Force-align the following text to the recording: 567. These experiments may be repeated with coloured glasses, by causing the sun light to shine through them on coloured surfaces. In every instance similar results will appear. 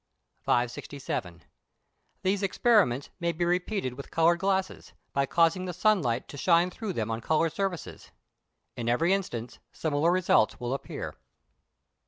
567. 0.39 1.43
These 2.23 2.41
experiments 2.41 3.11
may 3.19 3.31
be 3.31 3.45
repeated 3.45 3.93
with 3.93 4.09
coloured 4.09 4.39
glasses, 4.39 4.93
by 5.13 5.27
causing 5.27 5.65
the 5.65 5.73
sun 5.75 6.01
light 6.01 6.27
to 6.29 6.37
shine 6.37 6.71
through 6.71 6.93
them 6.93 7.11
on 7.11 7.21
coloured 7.21 7.53
surfaces. 7.53 8.09
In 8.75 8.89
every 8.89 9.13
instance 9.13 9.59
similar 9.71 10.11
results 10.11 10.59
will 10.59 10.73
appear. 10.73 11.13